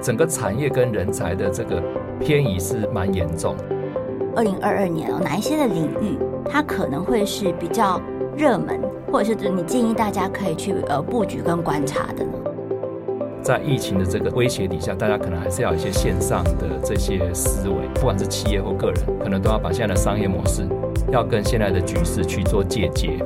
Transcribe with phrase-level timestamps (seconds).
[0.00, 1.82] 整个产业跟人才的这个
[2.20, 3.54] 偏移是蛮严重。
[4.36, 6.18] 二零二二年哦，哪一些的领域
[6.50, 8.00] 它可能会是比较
[8.36, 8.80] 热门，
[9.12, 12.32] 或者是你建议大家可以去呃布局跟观察的呢？
[13.42, 20.66] 在疫情的这个威胁底下，大家可能还是要有一些线上的这些思维，不管是企业或个人，可能都要把现在的商业模式
[21.12, 23.18] 要跟现在的局势去做借接。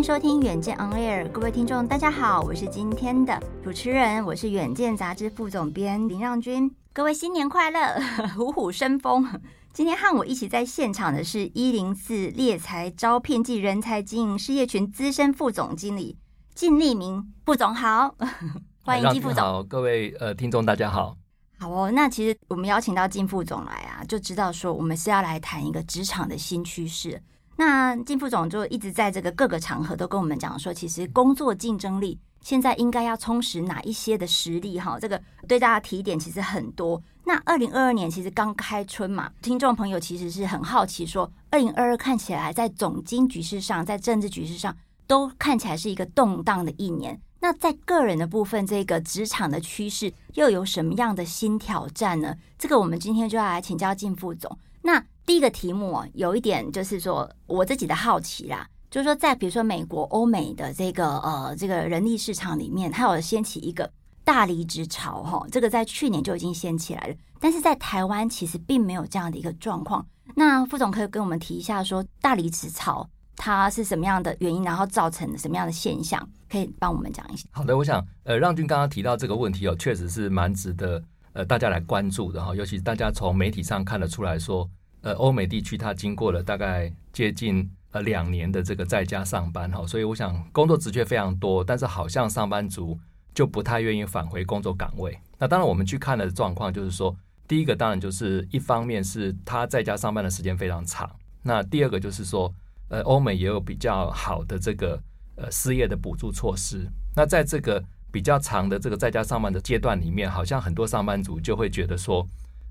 [0.00, 6.74] 迎收听远见 On Air，各位听众，大家好，我是今天的主持人，我是远见杂志副总编林让君。
[6.94, 8.00] 各位新年快乐，
[8.34, 9.28] 虎虎生风。
[9.74, 16.16] 今天和我一起在现场的是一零四猎才招聘暨人才经营事业群资深副总经理
[16.54, 18.14] 靳立明副总好，
[18.80, 19.42] 欢迎靳副总。
[19.42, 21.14] 好，各位呃听众大家好。
[21.58, 27.22] 好哦，那其实我们邀请到靳副总来啊，就知道说我们是要来谈一个职场的新趋势。
[27.60, 32.18] 那靳副总就一直在这个各个场合都跟我们讲说，其实工作竞争力。
[32.40, 34.80] 现在应该要充实哪一些的实力？
[34.80, 36.98] 哈，这个对大家提点其实很多。
[37.22, 44.74] 那二零二二年其实刚开春嘛，听众朋友其实是很好奇，说二零二二看起来在总经局势上，在政治局势上
[45.06, 47.20] 都看起来是一个动荡的一年。
[47.40, 52.34] 那在个人的部分，这个职场的趋势又有什么样的新挑战呢？
[52.58, 54.58] 这个我们今天就要来请教靳副总。
[54.80, 58.68] 那第一个题目，有一点就是说我自己的好奇啦。
[58.90, 63.88] 就是说，在比如说美国、欧美的这个呃这个人力市场里面，它有掀起一个
[64.24, 67.14] 大离职潮哈，这个在去年就已经掀起来了。
[67.38, 70.04] 但是在台湾其实并没有这样的一个状况。
[70.34, 77.46] 那副总可以跟我们提一下，说大离职潮它是什么样的原因，然后造成什么样的现象，可以帮我们讲一下。
[77.52, 81.00] 好的，我想呃，让军刚刚提到这个问题哦，确实是蛮值得
[81.32, 84.68] 呃大家来关注的哈，尤其是大家从媒体上看得出来说，
[85.02, 87.70] 呃，欧美地区它经过了大概接近。
[87.92, 92.96] 呃，两年的这个在家上班哈，所以我想工作职缺非常多，但是好像上班族
[93.34, 95.18] 就不太愿意返回工作岗位。
[95.38, 97.12] 那当然，我们去看的状况就是说，
[97.48, 101.10] 第一个当然就是一方面是他在家上班的时间非常长，
[101.42, 102.54] 那第二个就是说，
[102.90, 105.02] 呃，欧美也有比较好的这个
[105.34, 106.88] 呃失业的补助措施。
[107.16, 112.24] 那在这个比较长的这个在家上班的阶段里面，好像很多上班族就会觉得说，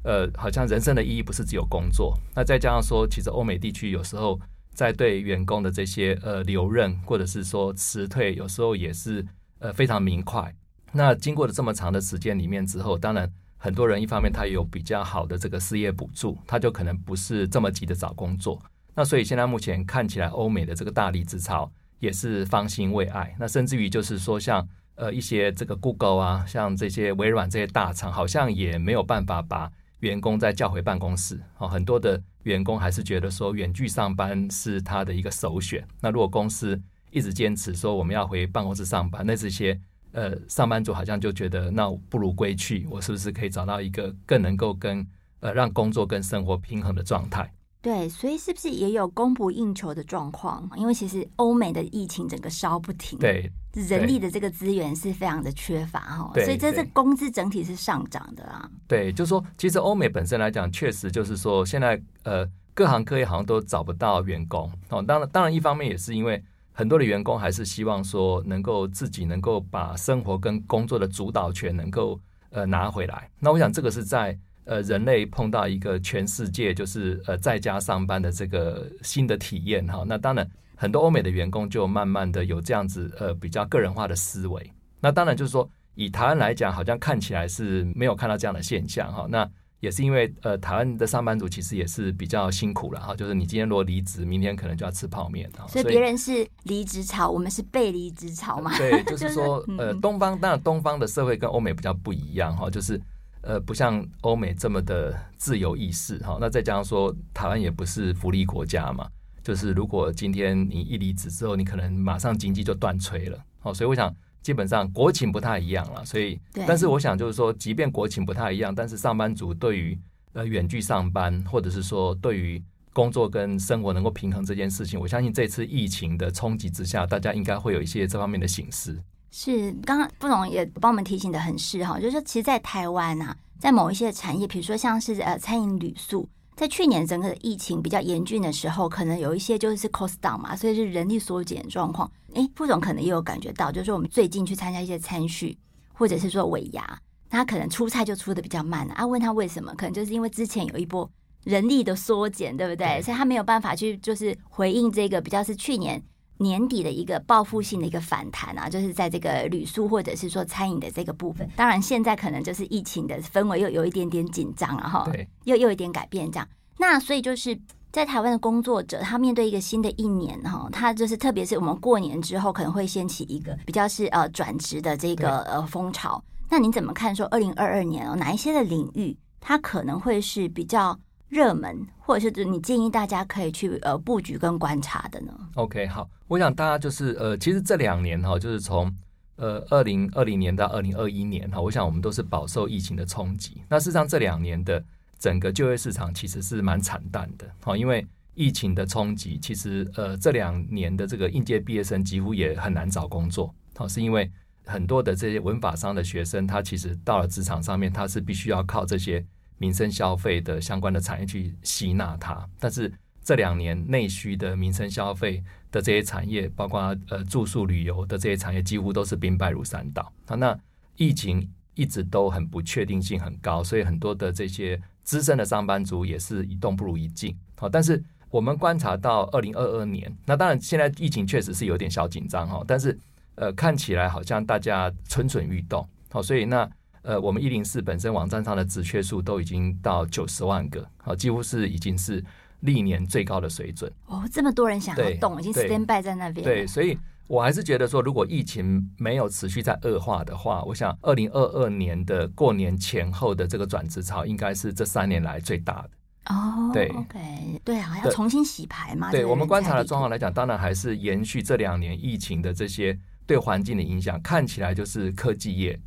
[0.04, 2.18] 呃，好像人生的意义不是只有工作。
[2.36, 4.40] 那再加上说，其实欧美地区有时候。
[4.72, 9.26] 在对员工的这些呃留任或者是说辞退，有时候也是
[9.58, 10.56] 呃非常明快。
[10.94, 18.58] 那经过了这么长的时间里面之后，当然很多人一方面他有比较好的这个失业补助，他就可能不是这么急的找工作。
[18.96, 23.36] 那所以现在目前看起来，欧美的这个大离职潮也是方兴未艾。
[23.38, 31.40] 那甚至于就是说，像呃一些这个 Google 啊，像这些微软这些大厂，好像也没有办法把员工再叫回办公室。
[31.58, 32.22] 哦，很多的。
[32.44, 35.86] 员工还是觉得说远距上班是他的一个首选。
[36.00, 39.80] 那如果公司一直坚持说我们要回办公室上班，那这些
[40.14, 45.06] 呃上班族好像就觉得那不如归去，我是不是可以找到一个更能够跟
[45.42, 47.52] 呃让工作跟生活平衡的状态？
[47.82, 50.70] 对，所以是不是也有供不应求的状况？
[50.76, 58.70] 因为其实欧美的疫情整个烧不停，对，人力的这个资源是非常的缺乏哈，所以这这工资整体是上涨的啊。
[58.86, 65.02] 对，就是说，其实欧美本身来讲，确实就是说，现在呃各行各业好像都找不到员工哦。
[65.02, 72.20] 当然，当然一方面也是因为很多的员工还是希望说能够自己能够把生活跟工作的主导权能够
[72.50, 73.30] 呃拿回来。
[73.40, 74.38] 那我想这个是在。
[74.70, 84.72] 呃，人类碰到一个全世界就是呃在家上班的这个新的体验哈，那当然很多欧美的员工就慢慢的有这样子呃比较个人化的思维。
[85.00, 89.26] 那当然就是说以台湾来讲，好像看起来是没有看到这样的现象哈。
[89.28, 89.50] 那
[89.80, 95.66] 也是因为呃台湾的上班族其实也是比较辛苦了哈，就是你今天如果离职，明天可能就要吃泡面哈。
[95.68, 98.78] 所以别人是离职潮，我们是被离职潮嘛？
[98.78, 103.02] 对，就是说 呃东方当然东方的社会跟欧美比较不一样哈，就是。
[103.42, 109.10] 呃，不像欧美这么的自由意识哈，那再加上说台湾也不是福利国家嘛，
[109.42, 119.98] 就是如果今天你一离职之后，你可能马上经济就断炊了，好，所以我想基本上国情不太一样了，所以，但是我想就是说，即便国情不太一样，但是上班族对于
[120.34, 122.62] 呃远距上班，或者是说对于
[122.92, 129.02] 工作跟生活能够平衡这件事情，我相信这次疫情的冲击之下，大家应该会有一些这方面的醒思。
[129.32, 142.12] 是，刚刚傅总也帮我们提醒的很是哈，就是说，其实，在台湾啊，在某一些产业，比如说像是呃餐饮旅宿，在去年整个的疫情比较严峻的时候，可能有一些就是 cost down 嘛，所以是人力缩减状况。
[142.34, 145.58] 诶，傅总可能也有感觉到，就是说我们最近去参加一些餐叙，
[145.94, 147.00] 或者是说尾牙，
[147.30, 149.06] 他可能出菜就出的比较慢啊。
[149.06, 151.10] 问他为什么，可能就是因为之前有一波
[151.44, 153.02] 人力的缩减，对不对？
[153.02, 156.02] 所以他没有办法去就是回应这个比较是去年。
[156.40, 161.48] 年底的一个报复性的一个反弹啊，就是在这个旅宿或者是说餐饮的这个部分。
[161.56, 166.48] 当然，现在可能就是疫情的氛围又有一点点紧张了哈，对，又又有一点改变这样。
[166.78, 167.60] 那所以就是
[167.92, 176.24] 在台湾的工作者，他面对一个新的一年哈，他就是特别是我们过年之后可能会掀起一个比较是呃转职的这个呃风潮。
[176.50, 180.98] 那您怎么看说二零二二年哦，哪一些的领域它可能会是比较
[181.30, 188.92] 热门，或者是你建议大家可以去呃布局跟观察的呢？OK，好，我想大家就是呃，其实这两年哈，就是从
[189.36, 193.62] 呃二零二零年到二零二一年哈，我想我们都是饱受疫情的冲击。
[193.70, 194.84] 那事实上这两年的
[195.20, 204.32] 整个就业市场其实是蛮惨淡的，好，因为疫情的冲击，其实呃这两年的这个应届毕业生几乎也很难找工作，好，是因为
[204.66, 209.24] 很多的这些文法商的学生，他其实到了职场上面，他是必须要靠这些。
[209.60, 212.92] 民生消费的相关的产业去吸纳它，但是
[213.22, 220.12] 这两年内需的民生消费的这些产业，包括呃住宿旅游的这些产业，几乎都是兵败如山倒。
[220.26, 220.58] 啊，那
[220.96, 227.38] 疫情一直都很不确定性很高，所以很多的这些资深的上班族也是一动不如一静。
[227.58, 232.98] 好，但是我们观察到二零二二年，那当然现在疫情确实是有点小紧张哈，但是
[233.36, 235.86] 呃看起来好像大家蠢蠢欲动。
[236.10, 236.68] 好，所以那。
[237.02, 242.24] 呃，我们一零四本身网站上的职缺数都已经到九十万个，好，几乎是已经是
[242.62, 243.92] 历年最高的水准。
[244.08, 246.44] 哦，这么多人想要动，已经 stand by 在那边。
[246.44, 246.98] 对，所以
[247.28, 255.90] 我还是觉得说，如果疫情没有持续在恶化的话，我想二零二二年的过年前后的这个转职潮，应该是这三年来最大的。
[256.26, 259.10] 哦，对，OK，对啊，要重新洗牌嘛。
[259.10, 262.96] 对，我们观察的状况来讲，当然还是延续这两年疫情的这些
[263.26, 265.80] 对环境的影响，看起来就是科技业。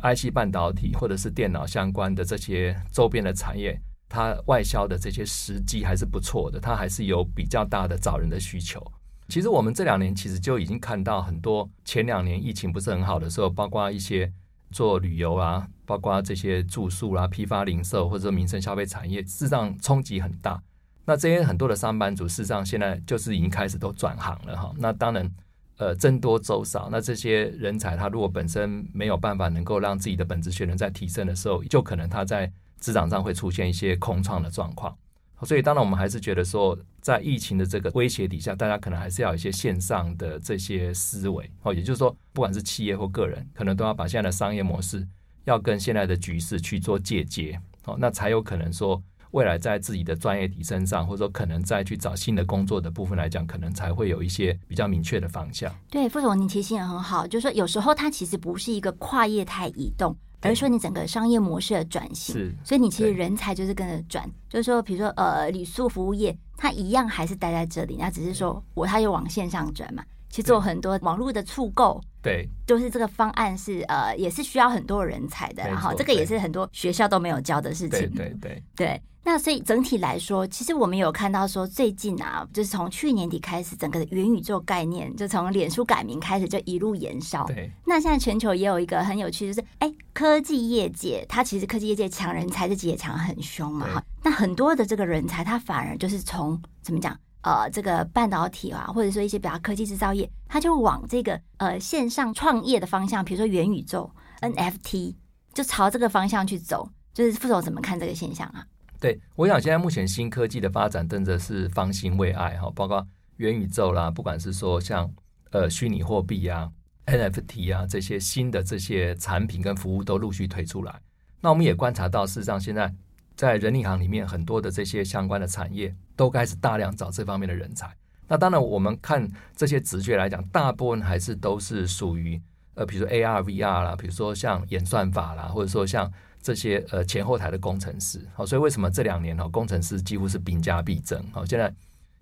[0.00, 8.80] IC 半导体或者是电脑相关的这些周边的产业，它外销的这些时机还是不错的，它还是有比较大的找人的需求。
[9.28, 14.32] 其实我们这两年其实就已经看到很多，前两年疫情不是很好的时候，包括一些
[14.70, 20.62] 做旅游啊，包括这些住宿、啊、批发零售或者说民生消费产业，事实上冲击很大。
[21.04, 24.72] 那这些很多的上班族，事实上现在就是已经开始都转行了哈。
[24.78, 25.30] 那当然。
[25.78, 34.96] 呃，僧多粥少，那这些人才他如果本身没有办法能够让自己的本职学能在提升的时候，就可能他在职场上会出现一些空窗的状况。
[35.44, 45.06] 所以，当然我们还是觉得说，在疫情的这个威胁底下，大家可能还是要有一些线上的这些思维哦，也就是说，不管是企业或个人，可能都要把现在的商业模式
[45.44, 49.00] 要跟现在的局势去做借接哦，那才有可能说。
[49.32, 55.72] 未来在自己的专业提升上，或者说可能再去找新的工作的部分来讲，可能才会有一些比较明确的方向。
[55.90, 62.34] 对，副总，你提醒也很好，就是说有时候它其实不是一个跨业态移动，而是说你整个商业模式的转型。
[62.34, 70.04] 是，所以你其实人才就是跟着转，就是说，比如说呃，旅宿服务业，它一样还是待在这里，那只是说我它又往线上转嘛。
[70.30, 79.02] 去做很多网络的促购，对，就是这个方案是呃，也是需要很多人才的，然后这个也是很多学校都没有教的事情，对对对对。
[79.30, 87.44] 那所以整体来说，其实我们有看到说，最近啊，就是从去年底开始，整个的元宇宙概念就从脸书改名开始，就一路延烧。
[87.44, 87.70] 对。
[87.84, 94.02] 那现在全球也有一个很有趣，就是哎，科技业界它其实科技业界抢人才，自己也抢很凶嘛哈。
[94.22, 97.14] 那很多的这个人才，他反而就是从怎么讲？
[97.42, 104.10] 呃，这个半导体啊，或者说一些比较科技制造业，它就往这个呃线上创业的方向，比如说元宇宙、
[104.40, 105.16] NFT，
[105.52, 106.88] 就朝这个方向去走。
[107.12, 108.64] 就是副总怎么看这个现象啊？
[109.00, 115.10] 对，我想现在目前新科技的发展真的是方兴未艾哈，包括元宇宙啦，不管是说像
[115.50, 116.70] 呃虚拟货币啊、
[117.06, 121.00] NFT 啊这些新的这些产品跟服务都陆续推出来。
[121.40, 122.94] 那我们也观察到，事实上现在。
[123.36, 127.88] 在人力行里面，很多的这些相关的产业都开始大量找这方面的人才。
[128.26, 132.42] 那当然，我们看这些直觉来讲，大部分还是都是属于
[132.74, 138.20] 呃，比如说 AR、VR 啦，比如说像演算法啦，或者说像这些呃前后台的工程师。
[138.34, 141.22] 好，所以为什么这两年哈，工程师几乎是兵家必争？
[141.32, 141.72] 好，现在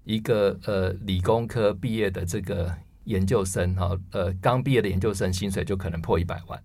[0.05, 2.73] 一个呃理工科毕业的这个
[3.05, 6.63] 研究生哈，呃刚毕业的研究生薪水就可能破一百万。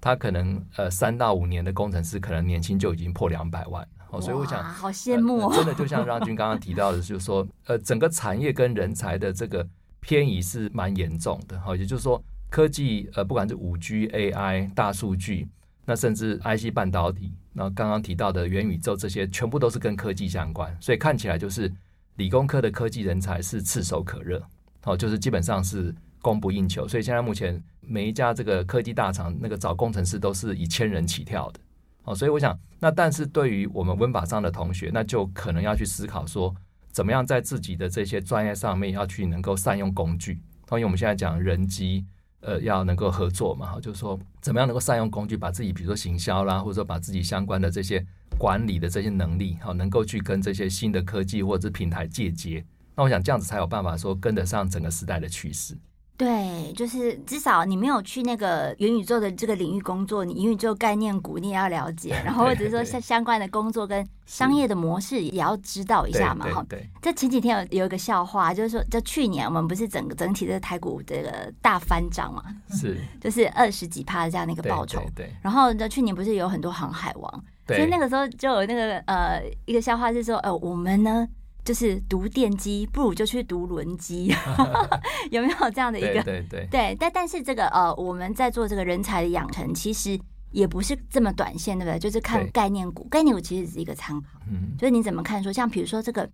[0.00, 9.64] 他可能呃三到五年的工程师，可能年薪就已经破两百万哦，所以我想好羡慕、哦呃，真的就像让军刚刚提到的，就是说呃整个产业跟人才的这个
[10.00, 12.20] 偏移是蛮严重的哈，也就是说
[12.50, 15.46] 科技呃不管是五 G、AI、大数据，
[15.84, 21.72] 那甚至 IC 半导体，那刚刚提到的元宇宙这些，全部都是跟科技相关，所以看起来就是
[22.16, 24.42] 理工科的科技人才是炙手可热，
[24.82, 25.94] 好，就是基本上是。
[26.24, 31.58] 供不应求，所以现在目前每一家这个科技大厂，那个找工程师都是以千人起跳的，
[32.04, 36.54] 哦，所以我想，那但是对于我们文法商的同学，那就可能要去思考说，
[36.92, 40.34] 怎么样在自己的这些专业上面要去能够善用工具，
[40.70, 42.06] 因为我们现在讲人机，
[42.42, 48.04] 呃，要能够合作嘛，哈，就是说怎么样能够善用工具，把自己比如说行销啦，或者说把自己相关的这些
[48.36, 52.64] 管理的这些能力，哈，能够去跟这些新的科技或者是平台借接。
[52.94, 55.78] 那我想这样子才有办法说跟得上整个时代的趋势。
[56.16, 66.46] 对，就是至少你没有去那个元宇宙的这个领域工作，你元宇宙概念股你也要了解， 然后或者说相相关的工作跟商业的模式也要知道一下嘛。
[66.48, 66.88] 哈，对。
[67.00, 72.44] 这前几天有有一个笑话，就是说，就去年我们不是整个整体的台股这个大翻涨嘛？
[72.70, 75.02] 是， 就是二十几趴的这样的一个报酬。
[75.16, 75.34] 对。
[75.42, 81.26] 然后呢，去年不是有很多航海王，所以那个时候就有那个呃一个笑话是说，呃，我们呢。
[81.64, 84.34] 就是读电机，不如就去读轮机，
[85.30, 86.22] 有没有这样的一个？
[86.22, 86.96] 对对对，对。
[86.98, 90.18] 但但是这个呃，我们在做这个人才的养成，其实
[90.50, 91.98] 也不是这么短线，对不对？
[92.00, 94.40] 就是看概念股，概念股其实只是一个参考。
[94.50, 94.76] 嗯。
[94.76, 95.40] 就是你怎么看？
[95.40, 96.28] 说像比如说这个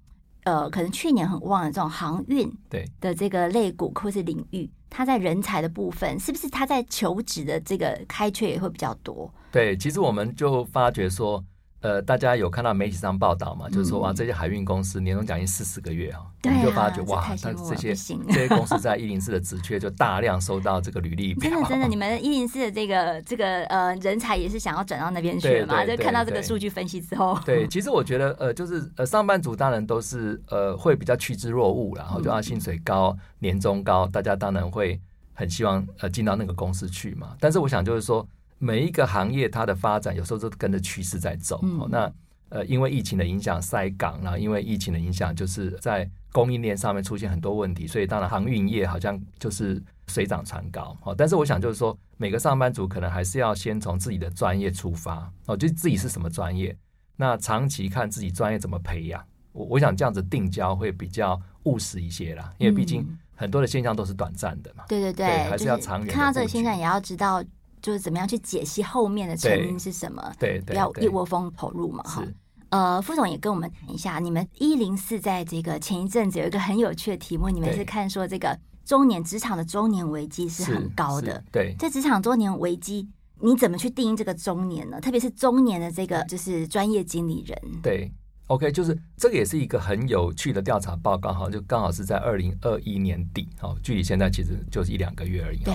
[0.45, 9.31] 呃，可能去年很旺的这种航运对的这个类股或是领域，它在人才的部分，是不是它在求职的这个开缺也会比较多？
[9.53, 11.45] 对，其实我们就发觉说。
[11.81, 13.69] 呃，大家有看到媒体上报道嘛？
[13.69, 21.49] 就是说，哇，这些海运公司年终奖金四十个月啊，我们就发觉哇，他这些这些公司在一零四的职缺就大量收到这个履历 表。
[21.49, 25.85] 真的真的，你们一零四的这个这个呃人才也是想要转到那边去嘛？
[25.85, 35.01] 就看到这个数据分析之后，对，其实我觉得呃，就是呃，上班族当然都是呃会比较趋之若鹜，然后就啊薪水高、年终高，大家当然会
[35.33, 37.37] 很希望呃进到那个公司去嘛。
[37.39, 38.27] 但是我想就是说。
[38.59, 41.61] 每一个行业它的发展有时候都跟着趋势在走。
[41.63, 42.13] 嗯、那
[42.51, 50.97] 呃，因为疫情的影响塞港，然后因为疫情的影响，就是在供应链上面出现很多问题，所以当然航运业好像就是水涨船高。
[51.03, 55.31] 哦，但是我想就是说，每个上班族可能还是要先从自己的专业出发。
[55.45, 56.75] 哦，就自己是什么专业，
[57.17, 59.23] 那长期看自己专业怎么培养。
[59.53, 64.85] 我我想这样子定焦会比较务实一些啦，因为毕竟很多的现象都是短暂的嘛。
[64.89, 66.15] 对对对，对，还是要长远。
[66.15, 67.45] 看到这个现象也要知道。
[67.83, 70.33] 就是怎么样去解析后面的成因是什么？
[70.39, 72.25] 对，对，不要一窝蜂投入嘛，哈。
[72.71, 78.55] 呃，副总也跟我们谈一下，你们一零四在这个前一阵子有一个很有趣的题目，你们是看说这个
[78.85, 81.43] 中年职场的中年危机是很高的。
[81.51, 83.09] 对，在职场中年危机，
[83.41, 85.01] 你怎么去定义这个中年呢？
[85.01, 87.59] 特别是中年的这个就是专业经理人。
[87.83, 88.13] 对
[88.49, 95.65] ，OK，就是这个也是一个很有趣的调查报告哈，就刚好是在二零二一年底，哈，距离现在其实就是一两个月而已。
[95.65, 95.75] 对。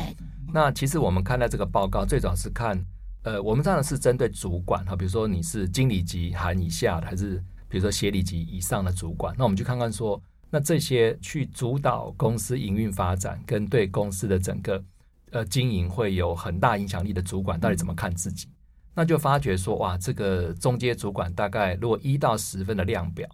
[0.55, 2.79] 那其实我们看待这个报告，最早是看，
[3.23, 14.83] 呃，我们当然是针对主管哈，比如说你是经理级含以下的，还是比如说协理级以上的主管，那我们就看看说，那这些去主导公司营运发展跟对公司的整个
[15.31, 18.47] 呃经营会有很大影响力的主管，到底怎么看自己？
[18.93, 23.27] 那就发觉说，哇，这个中阶主管大概如果一到十分的量表，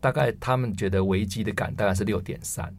[0.00, 2.76] 大概他们觉得危机的感大概是六点三。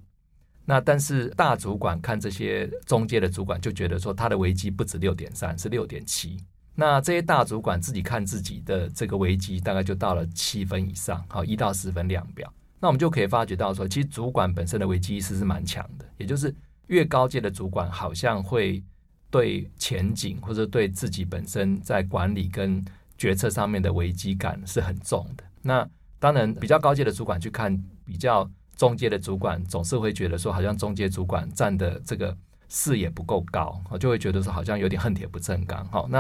[0.70, 6.38] 那但是大主管看这些中介的主管就觉得说他的危机不止六点三，是六点七。
[6.76, 12.54] 那这些大主管自己看自己的这个危机大概就到了七分以上，好，一到十分量表。
[12.82, 16.54] 那我们就可以发觉到说，其实主管本身的危机意识是蛮强的，也就是
[16.88, 18.84] 越高阶的主管好像会
[19.30, 22.84] 对前景或者对自己本身在管理跟
[23.18, 25.46] 决策上面的危机感是很重的。
[25.62, 28.46] 那当然比较高阶的主管去看比较。
[28.78, 32.38] 中介的主管总是会觉得说，好像中介主管站的这个
[32.70, 35.86] 视野不够高，就会觉得说，好像有点恨铁不成钢。
[35.90, 36.20] 好，那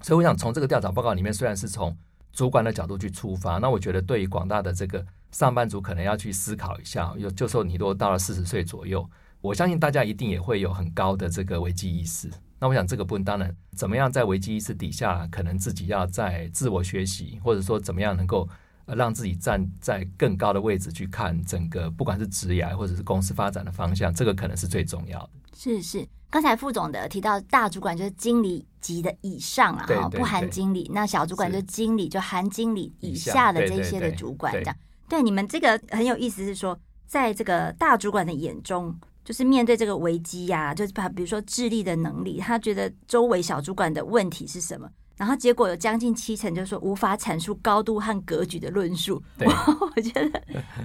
[0.00, 1.94] 所以我想从这个调查报告里面，虽然是从
[2.32, 7.12] 主管的角度去出发，那我觉得对于广大的这个上班族，可能要去思考一下。
[7.18, 9.04] 有就说你如果到了四十岁左右，
[9.40, 12.30] 我相信大家一定也会有很高的这个危机意识。
[12.60, 18.48] 那我想这个部分当然怎么样在危机意识底下，可能自己要在自我学习，或者说怎么样能够。
[18.94, 25.30] 让自己站在更高的位置去看整个，不管是职涯或者是公司发展的方向，这个可能是最重要的。
[25.54, 34.76] 是是，刚才副总的提到大主管就是经理级的以上啊，哈，不含经理；那小主管就是经理，就含经理以下的这些的主管这样。
[35.08, 44.88] 对，你们这个很有意思，是说在这个大主管的眼中，就是面对这个危机呀，就是把比如说智力的能力，他觉得周围小主管的问题是什么？
[45.16, 49.22] 然后结果有将近七成，就是说无法阐述高度和格局的论述。
[49.38, 50.28] 对，我觉得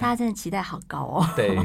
[0.00, 1.26] 家真的期待好高哦。
[1.36, 1.56] 对，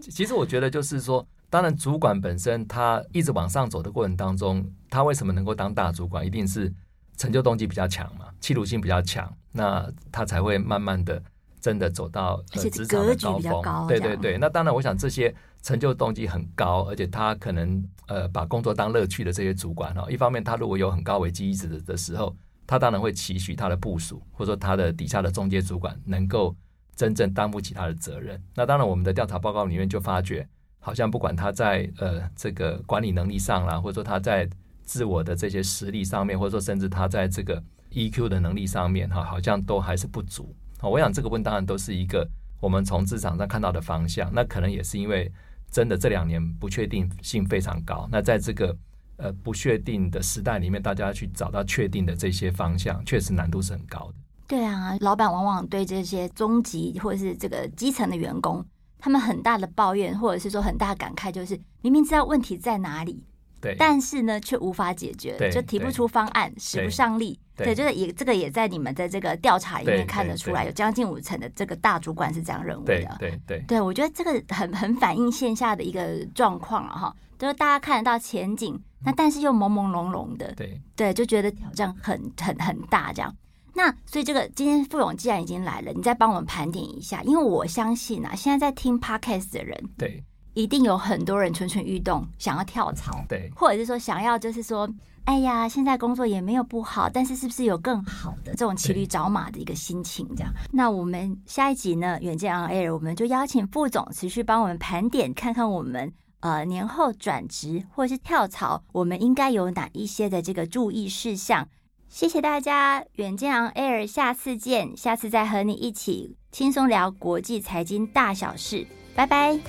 [0.00, 6.72] 其实我觉得就是说，当然主管本身他一直往上走的过程当中，他为什么能够当大主管，一定是
[7.16, 11.22] 成就动机比较强嘛，企图心比较强，那他才会慢慢的
[11.60, 13.86] 真的走到呃职场的高峰。
[13.86, 15.34] 对对对，那当然我想这些。
[15.62, 22.34] 成就动机很高，而且他可能呃把工作当乐趣的这些主管哈，一方面他如果有很高危机意识的的时候，
[22.66, 26.56] 他当然会期许他的部署或者说他的底下的中阶主管能够
[26.96, 28.42] 真正担负起他的责任。
[28.54, 30.48] 那当然我们的调查报告里面就发觉，
[30.78, 34.48] 好像不管他在呃这个管理能力上啦，或者说他在
[34.84, 40.56] 自我的这些实力上面，或者说甚至他在这个 EQ 的能力上面，哈，好像都还是不足。
[40.88, 42.26] 我想这个问当然都是一个
[42.60, 44.30] 我们从市场上看到的方向。
[44.32, 45.30] 那可能也是因为
[45.70, 48.08] 真的这两年不确定性非常高。
[48.10, 48.76] 那在这个
[49.16, 54.14] 呃不确定的时代里面，大家去找到确定的这些方向，确实难度是很高的。
[54.46, 58.64] 对啊，老板往往对这些中级或者是这个基层的员工，
[58.98, 63.22] 他们很大的抱怨，或者是说很大感慨，就是明明知道问题在哪里，
[63.60, 67.38] 对，但是呢却无法解决，就提不出方案，使不上力。
[67.64, 73.16] 对，对就是也这个也在你们的这个调查里面看得出来，有将近五成的这个大主管是这样认为的。
[73.18, 73.58] 对对。
[73.58, 80.80] 对，对我觉得这个很很反映线下的一个状况啊哈，就是大家看得到前景，那但是又朦朦胧胧的，对。
[80.96, 83.34] 对，就觉得挑战很很很大这样。
[83.72, 90.22] 那所以这个今天傅勇既然已经来了，你再帮我们盘点一下，因为我相信啊，现在在听 Podcast 的人，对，
[90.60, 94.88] 一定有很多人蠢蠢欲动，想要跳槽，对，或者是说想要就是说，
[95.24, 100.52] 哎呀，现在工作也没有不好，但是是不是有更好的这种骑驴找马的一个心情这样？
[100.72, 111.68] 那我们下一集呢，远见 On Air，我们就邀请副总持续帮我们盘点，看看我们呃年后转职或是跳槽，我们应该有哪一些的这个注意事项。
[112.08, 119.60] 谢谢大家，远见 On Air，下次见，下次再和你一起轻松聊国际财经大小事，拜拜。